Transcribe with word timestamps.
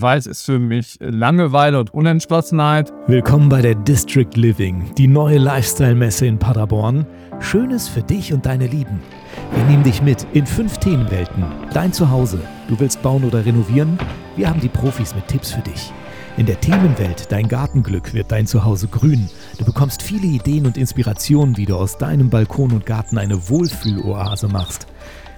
Weiß 0.00 0.26
ist 0.26 0.44
für 0.44 0.60
mich 0.60 0.96
Langeweile 1.00 1.80
und 1.80 1.92
Unentschlossenheit. 1.92 2.92
Willkommen 3.08 3.48
bei 3.48 3.62
der 3.62 3.74
District 3.74 4.30
Living, 4.36 4.94
die 4.96 5.08
neue 5.08 5.38
Lifestyle-Messe 5.38 6.24
in 6.24 6.38
Paderborn. 6.38 7.04
Schönes 7.40 7.88
für 7.88 8.02
dich 8.02 8.32
und 8.32 8.46
deine 8.46 8.68
Lieben. 8.68 9.00
Wir 9.52 9.64
nehmen 9.64 9.82
dich 9.82 10.00
mit 10.00 10.24
in 10.34 10.46
fünf 10.46 10.78
Themenwelten. 10.78 11.44
Dein 11.74 11.92
Zuhause. 11.92 12.38
Du 12.68 12.78
willst 12.78 13.02
bauen 13.02 13.24
oder 13.24 13.44
renovieren? 13.44 13.98
Wir 14.36 14.48
haben 14.48 14.60
die 14.60 14.68
Profis 14.68 15.16
mit 15.16 15.26
Tipps 15.26 15.50
für 15.50 15.62
dich. 15.62 15.92
In 16.36 16.46
der 16.46 16.60
Themenwelt 16.60 17.32
Dein 17.32 17.48
Gartenglück 17.48 18.14
wird 18.14 18.30
dein 18.30 18.46
Zuhause 18.46 18.86
grün. 18.86 19.28
Du 19.58 19.64
bekommst 19.64 20.00
viele 20.00 20.28
Ideen 20.28 20.66
und 20.66 20.78
Inspirationen, 20.78 21.56
wie 21.56 21.66
du 21.66 21.74
aus 21.74 21.98
deinem 21.98 22.30
Balkon 22.30 22.70
und 22.70 22.86
Garten 22.86 23.18
eine 23.18 23.48
Wohlfühloase 23.48 24.46
machst. 24.46 24.86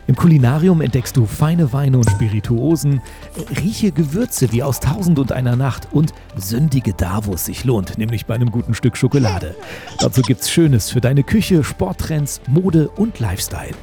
Im 0.06 0.16
Kulinarium 0.16 0.80
entdeckst 0.80 1.16
du 1.16 1.26
feine 1.26 1.72
Weine 1.72 1.98
und 1.98 2.10
Spirituosen, 2.10 3.00
rieche 3.62 3.92
Gewürze 3.92 4.50
wie 4.52 4.62
aus 4.62 4.80
Tausend 4.80 5.18
und 5.18 5.32
einer 5.32 5.56
Nacht 5.56 5.88
und 5.92 6.12
sündige 6.36 6.94
da, 6.94 7.20
wo 7.26 7.34
es 7.34 7.44
sich 7.44 7.64
lohnt, 7.64 7.96
nämlich 7.98 8.26
bei 8.26 8.34
einem 8.34 8.50
guten 8.50 8.74
Stück 8.74 8.96
Schokolade. 8.96 9.54
Dazu 9.98 10.22
gibt's 10.22 10.50
Schönes 10.50 10.90
für 10.90 11.00
deine 11.00 11.22
Küche, 11.22 11.62
Sporttrends, 11.62 12.40
Mode 12.48 12.88
und 12.88 13.20
Lifestyle. 13.20 13.74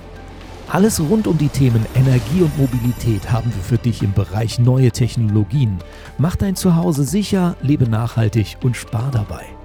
Alles 0.69 0.99
rund 0.99 1.27
um 1.27 1.37
die 1.37 1.47
Themen 1.47 1.85
Energie 1.95 2.41
und 2.41 2.57
Mobilität 2.57 3.31
haben 3.31 3.53
wir 3.55 3.63
für 3.63 3.77
dich 3.77 4.03
im 4.03 4.11
Bereich 4.11 4.59
neue 4.59 4.91
Technologien. 4.91 5.77
Mach 6.17 6.35
dein 6.35 6.57
Zuhause 6.57 7.05
sicher, 7.05 7.55
lebe 7.61 7.87
nachhaltig 7.89 8.57
und 8.61 8.75
spar 8.75 9.09
dabei. 9.11 9.56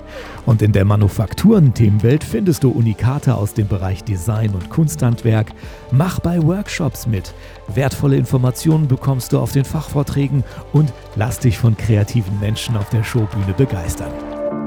Und 0.47 0.63
in 0.63 0.73
der 0.73 0.85
Manufakturen-Themenwelt 0.85 2.25
findest 2.25 2.65
du 2.65 2.71
Unikate 2.71 3.35
aus 3.35 3.55
dem 3.55 3.69
Bereich 3.69 4.03
Design 4.05 4.51
und 4.51 4.71
Kunsthandwerk. 4.71 5.53
Mach 5.91 6.19
bei 6.21 6.43
Workshops 6.43 7.07
mit. 7.07 7.33
Wertvolle 7.75 8.17
Informationen 8.17 8.89
bekommst 8.89 9.33
du 9.33 9.39
auf 9.39 9.53
den 9.53 9.65
Fachvorträgen 9.65 10.45
und 10.73 10.93
lass 11.17 11.39
dich 11.39 11.59
von 11.59 11.77
kreativen 11.77 12.41
Menschen 12.41 12.77
auf 12.77 12.89
der 12.91 13.05
Showbühne 13.05 13.55
begeistern. 13.57 14.13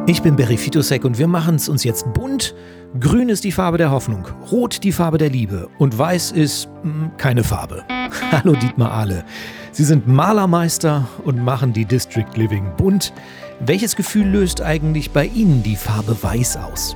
Ich 0.08 0.22
bin 0.22 0.36
Berry 0.36 0.56
Fitosek 0.56 1.04
und 1.04 1.18
wir 1.18 1.28
machen 1.28 1.56
es 1.56 1.68
uns 1.68 1.84
jetzt 1.84 2.14
bunt. 2.14 2.54
Grün 3.00 3.28
ist 3.28 3.44
die 3.44 3.52
Farbe 3.52 3.80
der 3.80 3.90
Hoffnung, 3.90 4.28
Rot 4.52 4.84
die 4.84 4.92
Farbe 4.92 5.18
der 5.18 5.30
Liebe 5.30 5.68
und 5.80 5.98
Weiß 5.98 6.32
ist 6.32 6.70
mh, 6.84 6.84
hm, 6.84 7.12
keine 7.18 7.44
Farbe. 7.44 7.84
Hallo 8.32 8.54
Dietmar 8.54 8.92
Ahle. 8.92 9.26
Sie 9.72 9.84
sind 9.84 10.08
Malermeister 10.08 11.08
und 11.24 11.44
machen 11.44 11.74
die 11.74 11.86
District 11.86 12.28
Living 12.36 12.72
bunt. 12.78 13.14
Welches 13.62 13.96
Gefühl 13.96 14.28
löst 14.28 14.62
eigentlich 14.62 15.12
bei 15.12 15.28
Ihnen 15.28 15.64
die 15.64 15.78
Farbe 15.78 16.22
Weiß 16.22 16.58
aus? 16.58 16.96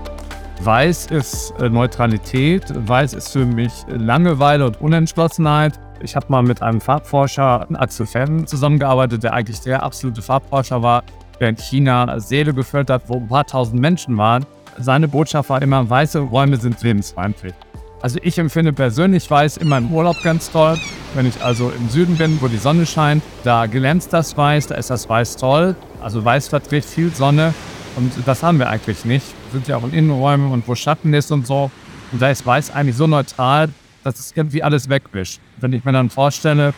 Weiß 0.62 1.06
ist 1.08 1.54
äh, 1.58 1.70
Neutralität, 1.70 2.64
Weiß 2.76 3.14
ist 3.14 3.32
für 3.32 3.46
mich 3.46 3.72
Langeweile 3.88 4.66
und 4.66 4.82
Unentschlossenheit. 4.82 5.80
Ich 6.02 6.18
habe 6.18 6.26
mal 6.28 6.44
mit 6.44 6.62
einem 6.62 6.82
Farbforscher, 6.82 7.66
Axel 7.76 8.06
Fenn, 8.06 8.46
zusammengearbeitet, 8.46 9.24
der 9.24 9.34
eigentlich 9.34 9.62
der 9.62 9.84
absolute 9.84 10.22
Farbforscher 10.22 10.84
war, 10.84 11.04
der 11.40 11.50
in 11.50 11.56
China 11.56 12.20
Seele 12.20 12.54
gefüllt 12.54 12.90
hat, 12.90 13.04
wo 13.08 13.16
ein 13.16 13.28
paar 13.30 13.48
tausend 13.48 13.80
Menschen 13.80 14.18
waren. 14.18 14.46
Seine 14.78 15.08
Botschaft 15.08 15.50
war 15.50 15.62
immer, 15.62 15.90
weiße 15.90 16.20
Räume 16.20 16.58
sind 16.58 16.82
lebensfeindlich. 16.84 17.54
Also 18.02 18.18
ich 18.24 18.38
empfinde 18.38 18.72
persönlich 18.72 19.30
Weiß 19.30 19.58
in 19.58 19.68
meinem 19.68 19.92
Urlaub 19.94 20.24
ganz 20.24 20.50
toll. 20.50 20.78
Wenn 21.16 21.26
ich 21.26 21.44
also 21.44 21.70
im 21.70 21.90
Süden 21.90 22.16
bin, 22.16 22.42
wo 22.42 22.48
die 22.48 22.58
Sonne 22.58 22.86
scheint, 22.86 23.22
da 23.44 23.66
glänzt 23.66 24.14
das 24.14 24.38
Weiß, 24.38 24.68
da 24.68 24.76
ist 24.76 24.90
das 24.90 25.10
Weiß 25.10 25.36
toll. 25.36 25.76
Also 26.02 26.24
Weiß 26.24 26.48
verträgt 26.48 26.86
viel 26.86 27.14
Sonne 27.14 27.54
und 27.98 28.14
das 28.26 28.42
haben 28.42 28.58
wir 28.58 28.70
eigentlich 28.70 29.04
nicht. 29.04 29.26
Wir 29.52 29.60
sind 29.60 29.68
ja 29.68 29.76
auch 29.76 29.84
in 29.84 29.94
Innenräumen 29.94 30.52
und 30.52 30.66
wo 30.68 30.76
Schatten 30.76 31.14
ist 31.14 31.32
und 31.32 31.46
so. 31.46 31.72
Und 32.14 32.22
da 32.22 32.30
ist 32.30 32.46
Weiß 32.46 32.72
eigentlich 32.74 32.96
so 32.96 33.06
neutral, 33.06 33.68
dass 34.06 34.18
es 34.18 34.32
irgendwie 34.34 34.64
alles 34.64 34.88
wegwischt. 34.88 35.42
Wenn 35.58 35.74
ich 35.74 35.84
mir 35.84 35.92
dann 35.92 36.10
vorstelle, 36.10 36.74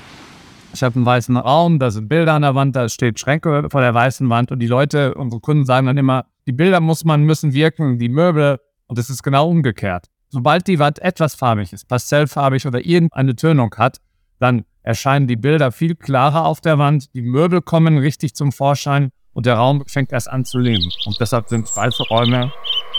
ich 0.74 0.82
habe 0.82 0.96
einen 0.96 1.06
weißen 1.06 1.38
Raum, 1.38 1.78
da 1.78 1.92
sind 1.92 2.10
Bilder 2.10 2.34
an 2.34 2.42
der 2.42 2.56
Wand, 2.56 2.76
da 2.76 2.90
steht 2.90 3.20
Schränke 3.20 3.68
vor 3.70 3.82
der 3.82 3.94
weißen 3.94 4.28
Wand 4.30 4.52
und 4.52 4.58
die 4.58 4.68
Leute, 4.68 5.14
unsere 5.14 5.40
Kunden 5.40 5.66
sagen 5.66 5.86
dann 5.86 5.98
immer, 5.98 6.26
die 6.48 6.52
Bilder 6.52 6.80
muss 6.80 7.06
man, 7.06 7.24
müssen 7.24 7.54
wirken, 7.54 8.00
die 8.00 8.10
Möbel. 8.10 8.60
Und 8.88 8.98
es 8.98 9.10
ist 9.10 9.22
genau 9.22 9.48
umgekehrt. 9.48 10.08
Sobald 10.34 10.66
die 10.68 10.80
Wand 10.80 11.00
etwas 11.00 11.36
farbig 11.36 11.74
ist, 11.74 11.90
pastellfarbig 11.90 12.66
oder 12.66 12.86
irgendeine 12.86 13.36
Tönung 13.36 13.76
hat, 13.76 13.98
dann 14.40 14.64
erscheinen 14.82 15.28
die 15.28 15.36
Bilder 15.36 15.74
viel 15.74 15.94
klarer 15.94 16.46
auf 16.46 16.62
der 16.62 16.78
Wand, 16.78 17.14
die 17.14 17.22
Möbel 17.22 17.62
kommen 17.62 17.98
richtig 17.98 18.34
zum 18.34 18.54
Vorschein 18.54 19.12
und 19.34 19.46
der 19.46 19.56
Raum 19.56 19.84
fängt 19.88 20.14
erst 20.14 20.30
an 20.30 20.46
zu 20.46 20.58
leben. 20.58 20.90
Und 21.06 21.20
deshalb 21.20 21.50
sind 21.50 21.68
weiße 21.76 22.04
Räume 22.04 22.50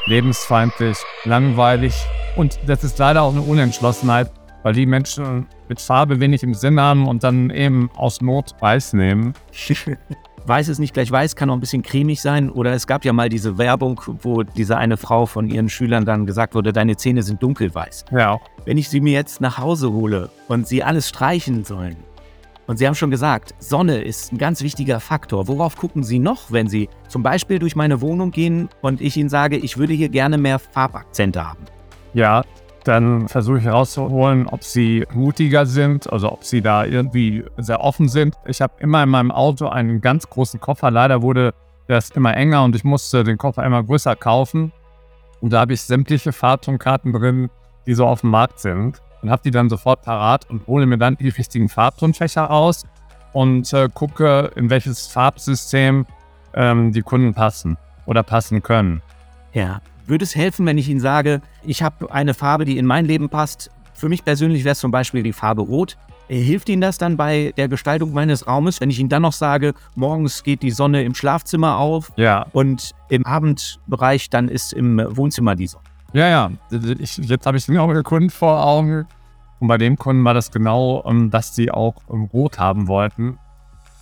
lebensfeindlich, 0.04 0.98
langweilig 1.24 1.94
und 2.36 2.58
das 2.66 2.84
ist 2.84 2.98
leider 2.98 3.22
auch 3.22 3.32
eine 3.32 3.40
Unentschlossenheit, 3.40 4.30
weil 4.62 4.74
die 4.74 4.84
Menschen 4.84 5.46
mit 5.70 5.80
Farbe 5.80 6.20
wenig 6.20 6.42
im 6.42 6.52
Sinn 6.52 6.78
haben 6.78 7.08
und 7.08 7.24
dann 7.24 7.48
eben 7.48 7.90
aus 7.96 8.20
Not 8.20 8.54
weiß 8.60 8.92
nehmen. 8.92 9.32
weiß 10.46 10.68
ist 10.68 10.78
nicht 10.78 10.94
gleich 10.94 11.10
weiß, 11.10 11.36
kann 11.36 11.50
auch 11.50 11.54
ein 11.54 11.60
bisschen 11.60 11.82
cremig 11.82 12.20
sein. 12.20 12.50
Oder 12.50 12.72
es 12.72 12.86
gab 12.86 13.04
ja 13.04 13.12
mal 13.12 13.28
diese 13.28 13.58
Werbung, 13.58 14.00
wo 14.22 14.42
diese 14.42 14.76
eine 14.76 14.96
Frau 14.96 15.26
von 15.26 15.48
ihren 15.48 15.68
Schülern 15.68 16.04
dann 16.04 16.26
gesagt 16.26 16.54
wurde, 16.54 16.72
deine 16.72 16.96
Zähne 16.96 17.22
sind 17.22 17.42
dunkelweiß. 17.42 18.06
Ja. 18.12 18.40
Wenn 18.64 18.78
ich 18.78 18.88
sie 18.88 19.00
mir 19.00 19.12
jetzt 19.12 19.40
nach 19.40 19.58
Hause 19.58 19.92
hole 19.92 20.30
und 20.48 20.66
sie 20.66 20.82
alles 20.82 21.08
streichen 21.08 21.64
sollen, 21.64 21.96
und 22.68 22.78
Sie 22.78 22.86
haben 22.86 22.94
schon 22.94 23.10
gesagt, 23.10 23.54
Sonne 23.58 24.02
ist 24.02 24.32
ein 24.32 24.38
ganz 24.38 24.62
wichtiger 24.62 25.00
Faktor. 25.00 25.48
Worauf 25.48 25.76
gucken 25.76 26.04
Sie 26.04 26.18
noch, 26.20 26.52
wenn 26.52 26.68
Sie 26.68 26.88
zum 27.08 27.22
Beispiel 27.22 27.58
durch 27.58 27.74
meine 27.74 28.00
Wohnung 28.00 28.30
gehen 28.30 28.68
und 28.80 29.00
ich 29.00 29.16
Ihnen 29.16 29.28
sage, 29.28 29.56
ich 29.56 29.78
würde 29.78 29.92
hier 29.92 30.08
gerne 30.08 30.38
mehr 30.38 30.58
Farbakzente 30.58 31.46
haben? 31.46 31.64
Ja, 32.14 32.44
dann 32.84 33.28
versuche 33.28 33.58
ich 33.58 33.64
herauszuholen, 33.64 34.46
ob 34.46 34.64
sie 34.64 35.06
mutiger 35.12 35.66
sind, 35.66 36.12
also 36.12 36.32
ob 36.32 36.44
sie 36.44 36.62
da 36.62 36.84
irgendwie 36.84 37.44
sehr 37.56 37.80
offen 37.80 38.08
sind. 38.08 38.34
Ich 38.46 38.60
habe 38.60 38.74
immer 38.78 39.02
in 39.02 39.08
meinem 39.08 39.30
Auto 39.30 39.68
einen 39.68 40.00
ganz 40.00 40.28
großen 40.28 40.60
Koffer. 40.60 40.90
Leider 40.90 41.22
wurde 41.22 41.54
das 41.88 42.10
immer 42.10 42.36
enger 42.36 42.64
und 42.64 42.74
ich 42.74 42.84
musste 42.84 43.24
den 43.24 43.38
Koffer 43.38 43.64
immer 43.64 43.82
größer 43.82 44.16
kaufen. 44.16 44.72
Und 45.40 45.52
da 45.52 45.60
habe 45.60 45.72
ich 45.72 45.82
sämtliche 45.82 46.32
Farbtonkarten 46.32 47.12
drin, 47.12 47.50
die 47.86 47.94
so 47.94 48.06
auf 48.06 48.20
dem 48.20 48.30
Markt 48.30 48.60
sind. 48.60 49.00
Und 49.22 49.30
habe 49.30 49.42
die 49.44 49.52
dann 49.52 49.68
sofort 49.68 50.02
parat 50.02 50.50
und 50.50 50.66
hole 50.66 50.84
mir 50.84 50.98
dann 50.98 51.16
die 51.16 51.28
richtigen 51.28 51.68
Farbtonfächer 51.68 52.50
aus 52.50 52.84
und 53.32 53.72
äh, 53.72 53.88
gucke, 53.92 54.50
in 54.56 54.68
welches 54.68 55.06
Farbsystem 55.06 56.06
ähm, 56.54 56.92
die 56.92 57.02
Kunden 57.02 57.32
passen 57.32 57.76
oder 58.06 58.24
passen 58.24 58.62
können. 58.62 59.00
Ja, 59.52 59.80
würde 60.12 60.24
es 60.24 60.36
helfen, 60.36 60.66
wenn 60.66 60.76
ich 60.76 60.90
Ihnen 60.90 61.00
sage, 61.00 61.40
ich 61.64 61.82
habe 61.82 62.12
eine 62.12 62.34
Farbe, 62.34 62.66
die 62.66 62.76
in 62.76 62.84
mein 62.84 63.06
Leben 63.06 63.30
passt? 63.30 63.70
Für 63.94 64.10
mich 64.10 64.24
persönlich 64.24 64.62
wäre 64.62 64.72
es 64.72 64.78
zum 64.78 64.90
Beispiel 64.90 65.22
die 65.22 65.32
Farbe 65.32 65.62
Rot. 65.62 65.96
Hilft 66.28 66.68
Ihnen 66.68 66.82
das 66.82 66.98
dann 66.98 67.16
bei 67.16 67.52
der 67.56 67.68
Gestaltung 67.68 68.12
meines 68.12 68.46
Raumes, 68.46 68.80
wenn 68.80 68.90
ich 68.90 68.98
Ihnen 69.00 69.08
dann 69.08 69.22
noch 69.22 69.32
sage, 69.32 69.72
morgens 69.94 70.42
geht 70.44 70.62
die 70.62 70.70
Sonne 70.70 71.02
im 71.02 71.14
Schlafzimmer 71.14 71.78
auf 71.78 72.12
ja. 72.16 72.46
und 72.52 72.92
im 73.08 73.24
Abendbereich 73.24 74.28
dann 74.28 74.48
ist 74.48 74.74
im 74.74 75.02
Wohnzimmer 75.16 75.56
die 75.56 75.66
Sonne? 75.66 75.84
Ja, 76.12 76.28
ja. 76.28 76.50
Ich, 76.98 77.16
jetzt 77.16 77.46
habe 77.46 77.56
ich 77.56 77.64
den 77.64 77.78
auch 77.78 78.02
Kunden 78.02 78.28
vor 78.28 78.64
Augen. 78.64 79.06
Und 79.60 79.68
bei 79.68 79.78
dem 79.78 79.96
Kunden 79.96 80.24
war 80.24 80.34
das 80.34 80.50
genau, 80.50 81.04
ähm, 81.06 81.30
dass 81.30 81.54
sie 81.54 81.70
auch 81.70 81.94
ähm, 82.12 82.24
Rot 82.32 82.58
haben 82.58 82.86
wollten 82.86 83.38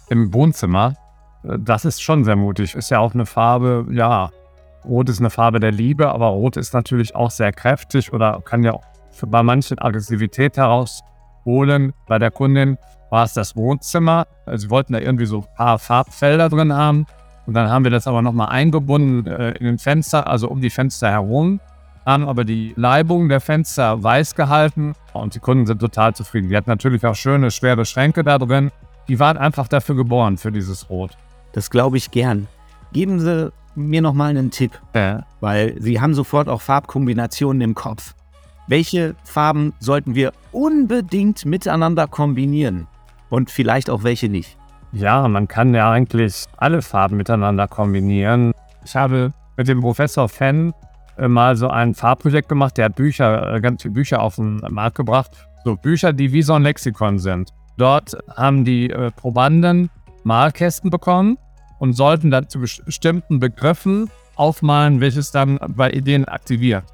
im 0.08 0.34
Wohnzimmer. 0.34 0.94
Äh, 1.44 1.58
das 1.58 1.84
ist 1.84 2.02
schon 2.02 2.24
sehr 2.24 2.36
mutig. 2.36 2.74
Ist 2.74 2.90
ja 2.90 2.98
auch 2.98 3.14
eine 3.14 3.26
Farbe, 3.26 3.86
ja, 3.92 4.30
Rot 4.84 5.08
ist 5.08 5.20
eine 5.20 5.30
Farbe 5.30 5.60
der 5.60 5.72
Liebe, 5.72 6.10
aber 6.10 6.28
Rot 6.28 6.56
ist 6.56 6.72
natürlich 6.72 7.14
auch 7.14 7.30
sehr 7.30 7.52
kräftig 7.52 8.12
oder 8.12 8.40
kann 8.44 8.64
ja 8.64 8.72
auch 8.72 8.84
bei 9.26 9.42
manchen 9.42 9.78
Aggressivität 9.78 10.56
herausholen. 10.56 11.92
Bei 12.06 12.18
der 12.18 12.30
Kundin 12.30 12.78
war 13.10 13.24
es 13.24 13.34
das 13.34 13.56
Wohnzimmer. 13.56 14.26
Also 14.46 14.66
sie 14.66 14.70
wollten 14.70 14.92
da 14.92 15.00
irgendwie 15.00 15.26
so 15.26 15.40
ein 15.40 15.54
paar 15.56 15.78
Farbfelder 15.78 16.48
drin 16.48 16.72
haben. 16.72 17.06
Und 17.46 17.54
dann 17.54 17.68
haben 17.68 17.84
wir 17.84 17.90
das 17.90 18.06
aber 18.06 18.22
nochmal 18.22 18.48
eingebunden 18.48 19.26
äh, 19.26 19.50
in 19.52 19.66
den 19.66 19.78
Fenster, 19.78 20.26
also 20.26 20.48
um 20.48 20.60
die 20.60 20.70
Fenster 20.70 21.10
herum. 21.10 21.60
Haben 22.06 22.28
aber 22.28 22.44
die 22.44 22.72
Leibung 22.76 23.28
der 23.28 23.40
Fenster 23.40 24.02
weiß 24.02 24.34
gehalten 24.34 24.94
und 25.12 25.34
die 25.34 25.38
Kunden 25.38 25.66
sind 25.66 25.80
total 25.80 26.14
zufrieden. 26.14 26.48
Die 26.48 26.56
hatten 26.56 26.70
natürlich 26.70 27.04
auch 27.04 27.14
schöne, 27.14 27.50
schwere 27.50 27.84
Schränke 27.84 28.24
da 28.24 28.38
drin. 28.38 28.70
Die 29.08 29.18
waren 29.18 29.36
einfach 29.36 29.68
dafür 29.68 29.96
geboren, 29.96 30.38
für 30.38 30.52
dieses 30.52 30.88
Rot. 30.88 31.16
Das 31.52 31.70
glaube 31.70 31.96
ich 31.96 32.10
gern. 32.10 32.46
Geben 32.92 33.20
Sie 33.20 33.52
mir 33.88 34.02
nochmal 34.02 34.30
einen 34.30 34.50
Tipp, 34.50 34.78
ja. 34.94 35.24
weil 35.40 35.80
Sie 35.80 36.00
haben 36.00 36.14
sofort 36.14 36.48
auch 36.48 36.60
Farbkombinationen 36.60 37.60
im 37.62 37.74
Kopf. 37.74 38.14
Welche 38.68 39.14
Farben 39.24 39.72
sollten 39.80 40.14
wir 40.14 40.32
unbedingt 40.52 41.44
miteinander 41.44 42.06
kombinieren 42.06 42.86
und 43.28 43.50
vielleicht 43.50 43.90
auch 43.90 44.04
welche 44.04 44.28
nicht? 44.28 44.56
Ja, 44.92 45.26
man 45.28 45.48
kann 45.48 45.74
ja 45.74 45.90
eigentlich 45.90 46.46
alle 46.56 46.82
Farben 46.82 47.16
miteinander 47.16 47.68
kombinieren. 47.68 48.52
Ich 48.84 48.96
habe 48.96 49.32
mit 49.56 49.68
dem 49.68 49.80
Professor 49.80 50.28
Fenn 50.28 50.72
äh, 51.16 51.28
mal 51.28 51.56
so 51.56 51.68
ein 51.68 51.94
Farbprojekt 51.94 52.48
gemacht, 52.48 52.76
der 52.76 52.86
hat 52.86 52.96
Bücher, 52.96 53.54
äh, 53.54 53.60
ganz 53.60 53.82
viele 53.82 53.94
Bücher 53.94 54.22
auf 54.22 54.36
den 54.36 54.60
Markt 54.68 54.96
gebracht. 54.96 55.30
So 55.64 55.76
Bücher, 55.76 56.12
die 56.12 56.32
wie 56.32 56.42
so 56.42 56.54
ein 56.54 56.62
Lexikon 56.62 57.18
sind. 57.18 57.50
Dort 57.76 58.16
haben 58.36 58.64
die 58.64 58.90
äh, 58.90 59.10
Probanden 59.10 59.90
Malkästen 60.24 60.90
bekommen 60.90 61.38
und 61.80 61.94
sollten 61.94 62.30
dann 62.30 62.48
zu 62.48 62.60
bestimmten 62.60 63.40
Begriffen 63.40 64.08
aufmalen, 64.36 65.00
welches 65.00 65.32
dann 65.32 65.58
bei 65.74 65.90
Ideen 65.90 66.26
aktiviert. 66.26 66.84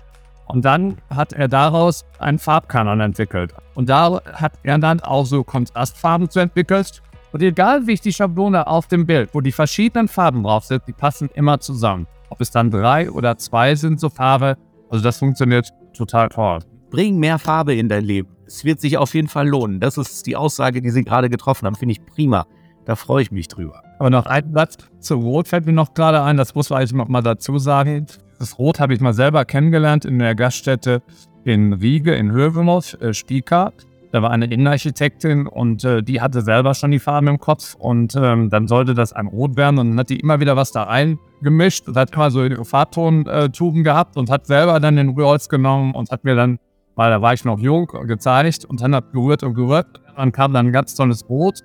Und 0.47 0.65
dann 0.65 0.97
hat 1.11 1.33
er 1.33 1.49
daraus 1.49 2.05
einen 2.19 2.39
Farbkanon 2.39 3.01
entwickelt. 3.01 3.53
Und 3.75 3.89
da 3.89 4.21
hat 4.33 4.53
er 4.63 4.79
dann 4.79 5.01
auch 5.01 5.27
so 5.27 5.43
Kontrastfarben 5.45 6.31
zu 6.31 6.39
entwickelt. 6.39 7.03
Und 7.33 7.43
egal 7.43 7.87
wie 7.87 7.93
ich 7.93 8.01
die 8.01 8.13
Schablone 8.13 8.67
auf 8.67 8.87
dem 8.87 9.07
Bild, 9.07 9.31
wo 9.33 9.41
die 9.41 9.53
verschiedenen 9.53 10.07
Farben 10.07 10.45
drauf 10.45 10.65
sind, 10.65 10.83
die 10.87 10.93
passen 10.93 11.29
immer 11.35 11.59
zusammen. 11.59 12.07
Ob 12.31 12.41
es 12.41 12.53
dann 12.53 12.71
drei 12.71 13.11
oder 13.11 13.37
zwei 13.37 13.75
sind, 13.75 13.99
so 13.99 14.09
Farbe. 14.09 14.57
Also 14.89 15.03
das 15.03 15.19
funktioniert 15.19 15.69
total 15.97 16.29
toll. 16.29 16.61
Bring 16.91 17.19
mehr 17.19 17.41
Farbe 17.41 17.75
in 17.75 17.89
dein 17.89 18.05
Leben. 18.05 18.29
Es 18.47 18.65
wird 18.65 18.81
sich 18.81 18.97
auf 18.97 19.15
jeden 19.15 19.29
Fall 19.29 19.49
lohnen. 19.49 19.81
Das 19.81 19.99
ist 19.99 20.27
die 20.27 20.37
Aussage, 20.37 20.81
die 20.81 20.91
Sie 20.91 21.03
gerade 21.03 21.29
getroffen 21.29 21.67
haben. 21.67 21.75
Finde 21.75 21.93
ich 21.93 22.07
prima. 22.07 22.47
Da 22.87 22.95
freue 22.95 23.23
ich 23.23 23.33
mich 23.33 23.49
drüber. 23.49 23.83
Aber 23.99 24.11
noch 24.11 24.27
ein 24.27 24.53
Satz 24.55 24.79
zu 25.01 25.17
Rot 25.17 25.49
fällt 25.49 25.67
mir 25.67 25.73
noch 25.73 25.93
gerade 25.93 26.23
ein. 26.23 26.37
Das 26.37 26.55
muss 26.55 26.71
man 26.71 26.79
eigentlich 26.79 26.93
noch 26.93 27.09
mal 27.09 27.23
dazu 27.23 27.59
sagen. 27.59 28.07
Das 28.39 28.59
Rot 28.59 28.79
habe 28.79 28.95
ich 28.95 29.01
mal 29.01 29.13
selber 29.13 29.45
kennengelernt 29.45 30.05
in 30.05 30.19
der 30.19 30.35
Gaststätte 30.35 31.03
in 31.45 31.73
Riege 31.73 32.15
in 32.15 32.33
Hövemoth, 32.33 33.01
äh, 33.01 33.13
Spielkart. 33.13 33.87
Da 34.13 34.23
war 34.23 34.31
eine 34.31 34.47
Innenarchitektin 34.47 35.47
und 35.47 35.85
äh, 35.85 36.03
die 36.03 36.21
hatte 36.21 36.43
selber 36.43 36.75
schon 36.75 36.91
die 36.93 36.99
Farben 36.99 37.29
im 37.29 37.39
Kopf 37.39 37.75
und 37.75 38.15
ähm, 38.17 38.51
dann 38.51 38.69
sollte 38.69 38.95
das 38.95 39.13
ein 39.13 39.27
Rot 39.27 39.57
werden 39.57 39.79
und 39.79 39.91
dann 39.91 39.99
hat 39.99 40.11
die 40.11 40.21
immer 40.21 40.41
wieder 40.41 40.57
was 40.57 40.73
da 40.73 40.85
reingemischt 40.85 41.89
und 41.89 41.97
hat 41.97 42.15
immer 42.15 42.31
so 42.31 42.45
ihre 42.45 42.65
Farbtontuben 42.65 43.85
gehabt 43.85 44.17
und 44.17 44.31
hat 44.31 44.47
selber 44.47 44.79
dann 44.81 44.97
den 44.97 45.11
Rührholz 45.11 45.49
genommen 45.49 45.95
und 45.95 46.11
hat 46.11 46.25
mir 46.25 46.35
dann, 46.35 46.59
weil 46.95 47.11
da 47.11 47.21
war 47.21 47.35
ich 47.35 47.45
noch 47.45 47.59
jung, 47.59 47.87
gezeigt 48.07 48.65
und 48.65 48.81
dann 48.81 48.95
hat 48.95 49.13
gerührt 49.13 49.43
und 49.43 49.55
gerührt. 49.55 49.87
Dann 50.17 50.33
kam 50.33 50.53
dann 50.53 50.67
ein 50.67 50.73
ganz 50.73 50.95
tolles 50.95 51.29
Rot 51.29 51.63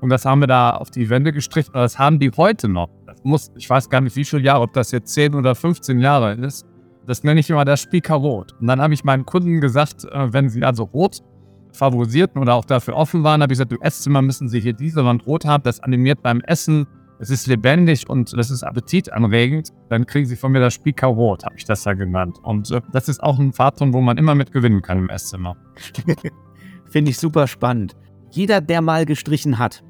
und 0.00 0.08
das 0.08 0.24
haben 0.24 0.40
wir 0.40 0.46
da 0.46 0.70
auf 0.70 0.90
die 0.90 1.08
Wände 1.10 1.32
gestrichen 1.32 1.72
das 1.74 1.98
haben 1.98 2.18
die 2.18 2.30
heute 2.36 2.68
noch. 2.68 2.88
Das 3.06 3.22
muss, 3.22 3.52
ich 3.56 3.68
weiß 3.68 3.88
gar 3.90 4.00
nicht 4.00 4.16
wie 4.16 4.24
viele 4.24 4.42
Jahre, 4.42 4.62
ob 4.62 4.72
das 4.72 4.90
jetzt 4.92 5.12
10 5.12 5.34
oder 5.34 5.54
15 5.54 5.98
Jahre 6.00 6.34
ist. 6.34 6.66
Das 7.06 7.24
nenne 7.24 7.40
ich 7.40 7.50
immer 7.50 7.64
das 7.64 7.80
Spieker 7.80 8.14
Rot. 8.14 8.54
Und 8.60 8.66
dann 8.66 8.80
habe 8.80 8.94
ich 8.94 9.04
meinen 9.04 9.26
Kunden 9.26 9.60
gesagt, 9.60 10.04
äh, 10.04 10.32
wenn 10.32 10.48
sie 10.48 10.62
also 10.64 10.84
rot 10.84 11.20
favorisierten 11.72 12.40
oder 12.40 12.54
auch 12.54 12.64
dafür 12.64 12.96
offen 12.96 13.22
waren, 13.24 13.42
habe 13.42 13.52
ich 13.52 13.58
gesagt, 13.58 13.72
im 13.72 13.80
Esszimmer 13.80 14.22
müssen 14.22 14.48
Sie 14.48 14.60
hier 14.60 14.72
diese 14.72 15.04
Wand 15.04 15.26
rot 15.26 15.44
haben. 15.44 15.62
Das 15.62 15.80
animiert 15.80 16.22
beim 16.22 16.40
Essen. 16.40 16.86
Es 17.18 17.30
ist 17.30 17.46
lebendig 17.46 18.08
und 18.08 18.32
das 18.36 18.50
ist 18.50 18.62
appetitanregend. 18.62 19.70
Dann 19.88 20.06
kriegen 20.06 20.26
Sie 20.26 20.36
von 20.36 20.52
mir 20.52 20.60
das 20.60 20.74
Spieker 20.74 21.08
Rot, 21.08 21.44
habe 21.44 21.54
ich 21.56 21.64
das 21.64 21.84
ja 21.84 21.92
genannt. 21.92 22.38
Und 22.42 22.70
äh, 22.70 22.80
das 22.92 23.08
ist 23.08 23.22
auch 23.22 23.38
ein 23.38 23.52
Farbton, 23.52 23.92
wo 23.92 24.00
man 24.00 24.16
immer 24.16 24.34
mit 24.34 24.52
gewinnen 24.52 24.82
kann 24.82 24.98
im 24.98 25.08
Esszimmer. 25.08 25.56
Finde 26.86 27.10
ich 27.10 27.18
super 27.18 27.46
spannend. 27.46 27.94
Jeder, 28.30 28.60
der 28.60 28.80
mal 28.80 29.04
gestrichen 29.04 29.58
hat, 29.58 29.82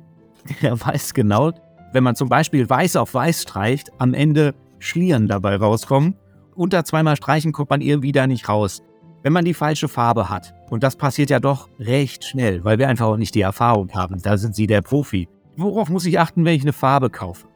der 0.62 0.80
weiß 0.86 1.14
genau, 1.14 1.52
wenn 1.92 2.04
man 2.04 2.16
zum 2.16 2.28
Beispiel 2.28 2.68
weiß 2.68 2.96
auf 2.96 3.14
weiß 3.14 3.42
streicht, 3.42 3.90
am 3.98 4.14
Ende 4.14 4.54
Schlieren 4.78 5.28
dabei 5.28 5.56
rauskommen. 5.56 6.14
Unter 6.54 6.84
zweimal 6.84 7.16
streichen 7.16 7.52
kommt 7.52 7.70
man 7.70 7.80
irgendwie 7.80 8.12
da 8.12 8.26
nicht 8.26 8.48
raus 8.48 8.82
wenn 9.22 9.32
man 9.32 9.44
die 9.44 9.54
falsche 9.54 9.88
Farbe 9.88 10.28
hat, 10.28 10.54
und 10.70 10.82
das 10.82 10.96
passiert 10.96 11.30
ja 11.30 11.40
doch 11.40 11.68
recht 11.78 12.24
schnell, 12.24 12.64
weil 12.64 12.78
wir 12.78 12.88
einfach 12.88 13.06
auch 13.06 13.16
nicht 13.16 13.34
die 13.34 13.40
Erfahrung 13.40 13.90
haben, 13.92 14.20
da 14.22 14.36
sind 14.36 14.54
Sie 14.54 14.66
der 14.66 14.82
Profi. 14.82 15.28
Worauf 15.56 15.88
muss 15.90 16.06
ich 16.06 16.18
achten, 16.18 16.44
wenn 16.44 16.54
ich 16.54 16.62
eine 16.62 16.72
Farbe 16.72 17.10
kaufe? 17.10 17.46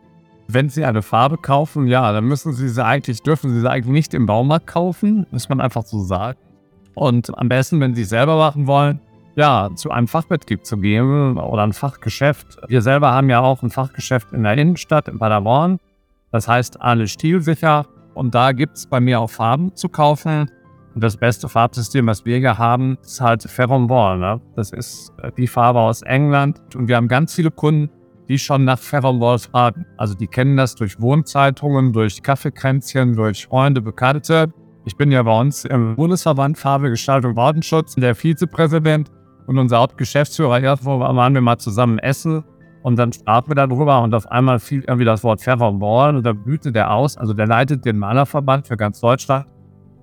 Wenn 0.48 0.68
Sie 0.68 0.84
eine 0.84 1.00
Farbe 1.00 1.38
kaufen, 1.38 1.86
ja, 1.86 2.12
dann 2.12 2.24
müssen 2.24 2.52
Sie 2.52 2.68
sie 2.68 2.84
eigentlich, 2.84 3.22
dürfen 3.22 3.50
Sie 3.50 3.60
sie 3.60 3.70
eigentlich 3.70 3.92
nicht 3.92 4.14
im 4.14 4.26
Baumarkt 4.26 4.66
kaufen, 4.66 5.26
muss 5.30 5.48
man 5.48 5.60
einfach 5.60 5.84
so 5.84 6.02
sagen. 6.02 6.38
Und 6.94 7.36
am 7.38 7.48
besten, 7.48 7.80
wenn 7.80 7.94
Sie 7.94 8.02
es 8.02 8.10
selber 8.10 8.36
machen 8.36 8.66
wollen, 8.66 9.00
ja, 9.36 9.70
zu 9.74 9.90
einem 9.90 10.08
Fachbetrieb 10.08 10.64
zu 10.64 10.78
gehen 10.78 11.38
oder 11.38 11.62
ein 11.62 11.72
Fachgeschäft. 11.72 12.58
Wir 12.68 12.82
selber 12.82 13.12
haben 13.12 13.30
ja 13.30 13.40
auch 13.40 13.62
ein 13.62 13.70
Fachgeschäft 13.70 14.32
in 14.32 14.44
der 14.44 14.56
Innenstadt 14.56 15.08
in 15.08 15.18
Paderborn. 15.18 15.78
Das 16.30 16.48
heißt, 16.48 16.80
alle 16.80 17.08
stilsicher. 17.08 17.86
Und 18.14 18.34
da 18.34 18.52
gibt 18.52 18.76
es 18.76 18.86
bei 18.86 19.00
mir 19.00 19.20
auch 19.20 19.30
Farben 19.30 19.74
zu 19.74 19.88
kaufen. 19.88 20.50
Und 20.94 21.02
das 21.02 21.16
beste 21.16 21.48
Farbsystem, 21.48 22.06
was 22.06 22.24
wir 22.24 22.38
hier 22.38 22.58
haben, 22.58 22.96
ist 23.02 23.20
halt 23.20 23.42
Ferron 23.42 23.88
Ball. 23.88 24.18
Ne? 24.18 24.40
Das 24.54 24.70
ist 24.70 25.12
äh, 25.20 25.32
die 25.36 25.48
Farbe 25.48 25.80
aus 25.80 26.02
England. 26.02 26.60
Und 26.76 26.86
wir 26.86 26.96
haben 26.96 27.08
ganz 27.08 27.34
viele 27.34 27.50
Kunden, 27.50 27.90
die 28.28 28.38
schon 28.38 28.64
nach 28.64 28.78
Ferron 28.78 29.18
Ball 29.18 29.38
fragen. 29.40 29.84
Also 29.96 30.14
die 30.14 30.28
kennen 30.28 30.56
das 30.56 30.76
durch 30.76 31.00
Wohnzeitungen, 31.00 31.92
durch 31.92 32.22
Kaffeekränzchen, 32.22 33.16
durch 33.16 33.46
Freunde, 33.46 33.82
Bekannte. 33.82 34.52
Ich 34.84 34.96
bin 34.96 35.10
ja 35.10 35.22
bei 35.24 35.40
uns 35.40 35.64
im 35.64 35.96
Bundesverband 35.96 36.58
Farbe, 36.58 36.90
Gestaltung, 36.90 37.34
Wortenschutz, 37.34 37.96
der 37.96 38.14
Vizepräsident 38.14 39.10
und 39.46 39.58
unser 39.58 39.78
Hauptgeschäftsführer. 39.78 40.60
Erstmal 40.60 41.00
waren 41.00 41.34
wir 41.34 41.40
mal 41.40 41.58
zusammen 41.58 41.98
essen 41.98 42.44
und 42.82 42.96
dann 42.96 43.12
sprachen 43.12 43.48
wir 43.48 43.54
darüber 43.54 44.02
und 44.02 44.14
auf 44.14 44.30
einmal 44.30 44.58
fiel 44.58 44.84
irgendwie 44.86 45.04
das 45.04 45.24
Wort 45.24 45.40
Ferron 45.40 45.78
Ball 45.78 46.16
und 46.16 46.24
da 46.24 46.32
blühte 46.32 46.72
der 46.72 46.92
aus. 46.92 47.16
Also 47.16 47.32
der 47.32 47.46
leitet 47.46 47.84
den 47.84 47.98
Malerverband 47.98 48.66
für 48.66 48.76
ganz 48.76 49.00
Deutschland 49.00 49.46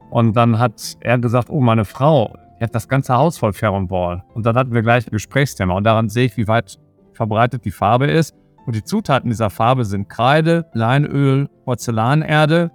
und 0.10 0.36
dann 0.36 0.60
hat 0.60 0.98
er 1.00 1.18
gesagt, 1.20 1.50
oh, 1.50 1.62
meine 1.62 1.86
Frau, 1.86 2.36
die 2.60 2.64
hat 2.66 2.76
das 2.76 2.88
ganze 2.88 3.16
Haus 3.16 3.38
voll 3.38 3.54
Ferron 3.54 3.88
Ball. 3.88 4.24
Und 4.34 4.46
dann 4.46 4.56
hatten 4.56 4.74
wir 4.74 4.82
gleich 4.82 5.08
ein 5.08 5.12
Gesprächsthema. 5.12 5.74
Und 5.74 5.86
daran 5.86 6.10
sehe 6.10 6.26
ich, 6.26 6.38
wie 6.38 6.48
weit 6.48 6.80
verbreitet 7.14 7.66
die 7.66 7.72
Farbe 7.72 8.08
ist. 8.08 8.36
Und 8.66 8.76
die 8.76 8.84
Zutaten 8.84 9.30
dieser 9.30 9.50
Farbe 9.50 9.86
sind 9.86 10.10
Kreide, 10.10 10.66
Leinöl, 10.74 11.48
Porzellanerde. 11.66 12.70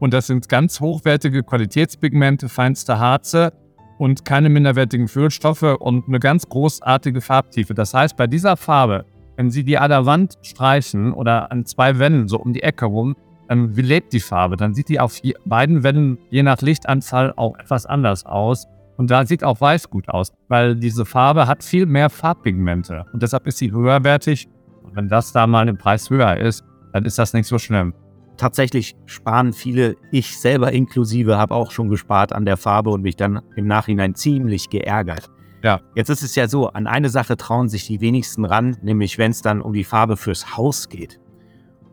Und 0.00 0.12
das 0.12 0.26
sind 0.26 0.48
ganz 0.48 0.80
hochwertige 0.80 1.42
Qualitätspigmente, 1.42 2.48
feinste 2.48 2.98
Harze 2.98 3.52
und 3.98 4.24
keine 4.24 4.48
minderwertigen 4.48 5.08
Füllstoffe 5.08 5.62
und 5.62 6.08
eine 6.08 6.18
ganz 6.18 6.48
großartige 6.48 7.20
Farbtiefe. 7.20 7.74
Das 7.74 7.94
heißt, 7.94 8.16
bei 8.16 8.26
dieser 8.26 8.56
Farbe, 8.56 9.04
wenn 9.36 9.50
Sie 9.50 9.64
die 9.64 9.78
an 9.78 9.90
der 9.90 10.06
Wand 10.06 10.38
streichen 10.42 11.12
oder 11.12 11.50
an 11.50 11.64
zwei 11.64 11.98
Wänden 11.98 12.28
so 12.28 12.38
um 12.38 12.52
die 12.52 12.62
Ecke 12.62 12.86
rum, 12.86 13.16
wie 13.48 13.82
lebt 13.82 14.12
die 14.12 14.20
Farbe? 14.20 14.56
Dann 14.56 14.74
sieht 14.74 14.88
die 14.88 14.98
auf 14.98 15.20
beiden 15.44 15.82
Wänden 15.82 16.18
je 16.30 16.42
nach 16.42 16.60
Lichtanzahl 16.62 17.32
auch 17.36 17.58
etwas 17.58 17.86
anders 17.86 18.24
aus. 18.26 18.66
Und 18.96 19.10
da 19.10 19.26
sieht 19.26 19.44
auch 19.44 19.60
weiß 19.60 19.90
gut 19.90 20.08
aus, 20.08 20.32
weil 20.48 20.76
diese 20.76 21.04
Farbe 21.04 21.46
hat 21.46 21.64
viel 21.64 21.84
mehr 21.84 22.10
Farbpigmente 22.10 23.04
und 23.12 23.22
deshalb 23.22 23.46
ist 23.46 23.58
sie 23.58 23.72
höherwertig. 23.72 24.48
Und 24.84 24.94
wenn 24.94 25.08
das 25.08 25.32
da 25.32 25.46
mal 25.46 25.68
im 25.68 25.76
Preis 25.76 26.10
höher 26.10 26.36
ist, 26.36 26.64
dann 26.92 27.04
ist 27.04 27.18
das 27.18 27.32
nicht 27.32 27.48
so 27.48 27.58
schlimm. 27.58 27.92
Tatsächlich 28.36 28.96
sparen 29.06 29.52
viele, 29.52 29.96
ich 30.10 30.38
selber 30.38 30.72
inklusive, 30.72 31.38
habe 31.38 31.54
auch 31.54 31.70
schon 31.70 31.88
gespart 31.88 32.32
an 32.32 32.44
der 32.44 32.56
Farbe 32.56 32.90
und 32.90 33.02
mich 33.02 33.16
dann 33.16 33.40
im 33.56 33.66
Nachhinein 33.66 34.14
ziemlich 34.14 34.70
geärgert. 34.70 35.30
Ja. 35.62 35.80
Jetzt 35.94 36.10
ist 36.10 36.22
es 36.22 36.34
ja 36.34 36.46
so, 36.46 36.68
an 36.68 36.86
eine 36.86 37.08
Sache 37.08 37.36
trauen 37.36 37.68
sich 37.68 37.86
die 37.86 38.00
wenigsten 38.00 38.44
ran, 38.44 38.76
nämlich 38.82 39.16
wenn 39.18 39.30
es 39.30 39.40
dann 39.40 39.62
um 39.62 39.72
die 39.72 39.84
Farbe 39.84 40.16
fürs 40.16 40.56
Haus 40.56 40.88
geht. 40.88 41.20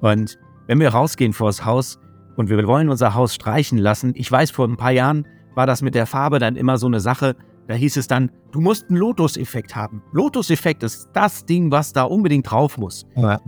Und 0.02 0.38
wenn 0.68 0.80
wir 0.80 0.90
rausgehen 0.90 1.32
vors 1.32 1.64
Haus 1.64 2.00
und 2.36 2.50
wir 2.50 2.66
wollen 2.68 2.90
unser 2.90 3.14
Haus 3.14 3.36
streichen 3.36 3.78
lassen, 3.78 4.14
ich 4.16 4.30
weiß, 4.32 4.52
vor 4.52 4.68
ein 4.68 4.78
paar 4.78 4.92
Jahren 4.92 5.28
war 5.56 5.68
das 5.68 5.82
mit 5.82 5.96
der 5.96 6.06
Farbe 6.06 6.40
dann 6.40 6.56
immer 6.56 6.78
so 6.78 6.88
eine 6.88 7.00
Sache, 7.00 7.36
da 7.68 7.76
hieß 7.76 7.98
es 7.98 8.08
dann, 8.08 8.32
du 8.52 8.60
musst 8.60 8.90
einen 8.90 8.98
Lotus-Effekt 8.98 9.76
haben. 9.76 10.02
Lotus-Effekt 10.12 10.84
ist 10.84 11.10
das 11.14 11.46
Ding, 11.46 11.72
was 11.72 11.94
da 11.94 12.04
unbedingt 12.04 12.50
drauf 12.50 12.78
muss. 12.78 13.06
Ja. 13.16 13.40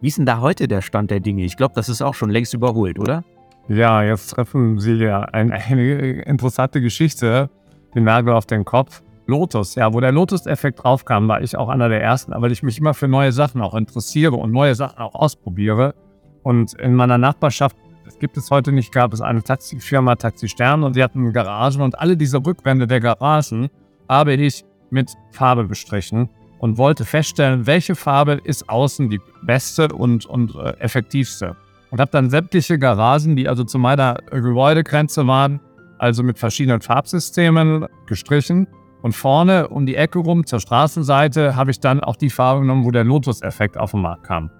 Wie 0.00 0.08
ist 0.08 0.18
denn 0.18 0.26
da 0.26 0.40
heute 0.40 0.68
der 0.68 0.80
Stand 0.80 1.10
der 1.10 1.18
Dinge? 1.18 1.44
Ich 1.44 1.56
glaube, 1.56 1.74
das 1.74 1.88
ist 1.88 2.02
auch 2.02 2.14
schon 2.14 2.30
längst 2.30 2.54
überholt, 2.54 2.98
oder? 2.98 3.24
Ja, 3.68 4.02
jetzt 4.02 4.28
treffen 4.28 4.78
Sie 4.78 4.94
ja 4.94 5.22
eine, 5.22 5.54
eine 5.54 6.22
interessante 6.22 6.80
Geschichte, 6.80 7.50
den 7.94 8.04
Nagel 8.04 8.32
auf 8.32 8.46
den 8.46 8.64
Kopf. 8.64 9.02
Lotus, 9.26 9.74
ja, 9.74 9.92
wo 9.92 10.00
der 10.00 10.12
Lotus-Effekt 10.12 10.82
draufkam, 10.82 11.28
war 11.28 11.42
ich 11.42 11.56
auch 11.56 11.68
einer 11.68 11.88
der 11.88 12.00
ersten, 12.00 12.32
weil 12.34 12.52
ich 12.52 12.62
mich 12.62 12.78
immer 12.78 12.94
für 12.94 13.08
neue 13.08 13.32
Sachen 13.32 13.60
auch 13.60 13.74
interessiere 13.74 14.36
und 14.36 14.52
neue 14.52 14.74
Sachen 14.74 14.98
auch 14.98 15.14
ausprobiere. 15.14 15.94
Und 16.42 16.72
in 16.74 16.94
meiner 16.94 17.18
Nachbarschaft, 17.18 17.76
das 18.04 18.18
gibt 18.18 18.38
es 18.38 18.50
heute 18.50 18.72
nicht, 18.72 18.90
gab 18.92 19.12
es 19.12 19.20
eine 19.20 19.42
Taxifirma 19.42 20.14
Taxi 20.14 20.48
Stern 20.48 20.82
und 20.82 20.96
die 20.96 21.02
hatten 21.02 21.32
Garagen 21.32 21.82
und 21.82 21.98
alle 21.98 22.16
diese 22.16 22.38
Rückwände 22.38 22.86
der 22.86 23.00
Garagen 23.00 23.68
habe 24.08 24.32
ich 24.32 24.64
mit 24.90 25.12
Farbe 25.32 25.64
bestrichen 25.64 26.30
und 26.58 26.78
wollte 26.78 27.04
feststellen, 27.04 27.66
welche 27.66 27.94
Farbe 27.94 28.40
ist 28.44 28.68
außen 28.68 29.08
die 29.10 29.20
beste 29.42 29.88
und, 29.88 30.26
und 30.26 30.54
äh, 30.54 30.70
effektivste. 30.78 31.56
Und 31.90 32.00
habe 32.00 32.10
dann 32.10 32.30
sämtliche 32.30 32.78
Garagen, 32.78 33.36
die 33.36 33.48
also 33.48 33.64
zu 33.64 33.78
meiner 33.78 34.18
Gebäudegrenze 34.30 35.26
waren, 35.26 35.60
also 35.98 36.22
mit 36.22 36.38
verschiedenen 36.38 36.80
Farbsystemen 36.80 37.86
gestrichen. 38.06 38.66
Und 39.00 39.12
vorne 39.12 39.68
um 39.68 39.86
die 39.86 39.94
Ecke 39.94 40.18
rum 40.18 40.44
zur 40.44 40.60
Straßenseite 40.60 41.54
habe 41.56 41.70
ich 41.70 41.80
dann 41.80 42.00
auch 42.00 42.16
die 42.16 42.30
Farbe 42.30 42.62
genommen, 42.62 42.84
wo 42.84 42.90
der 42.90 43.04
Lotus-Effekt 43.04 43.78
auf 43.78 43.92
den 43.92 44.02
Markt 44.02 44.24
kam. 44.24 44.50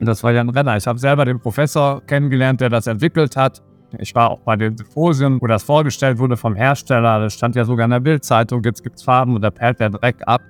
Und 0.00 0.06
das 0.06 0.22
war 0.22 0.32
Jan 0.32 0.48
Renner. 0.48 0.76
Ich 0.76 0.86
habe 0.86 0.98
selber 0.98 1.24
den 1.24 1.40
Professor 1.40 2.02
kennengelernt, 2.06 2.60
der 2.60 2.70
das 2.70 2.86
entwickelt 2.86 3.36
hat. 3.36 3.62
Ich 3.98 4.14
war 4.14 4.30
auch 4.30 4.40
bei 4.40 4.56
den 4.56 4.76
Symposien, 4.76 5.40
wo 5.40 5.46
das 5.46 5.62
vorgestellt 5.62 6.18
wurde 6.18 6.36
vom 6.36 6.54
Hersteller. 6.54 7.20
Das 7.20 7.34
stand 7.34 7.54
ja 7.54 7.64
sogar 7.64 7.84
in 7.84 7.92
der 7.92 8.00
Bildzeitung. 8.00 8.62
Jetzt 8.64 8.82
gibt 8.82 8.96
es 8.96 9.02
Farben 9.02 9.34
und 9.34 9.42
da 9.42 9.50
perlt 9.50 9.80
der 9.80 9.90
Dreck 9.90 10.16
ab. 10.26 10.42